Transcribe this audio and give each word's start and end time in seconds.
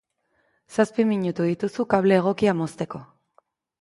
Zazpi 0.77 1.03
minutu 1.11 1.47
dituzu 1.49 1.85
kable 1.95 2.17
egokia 2.23 2.57
mozteko. 2.63 3.03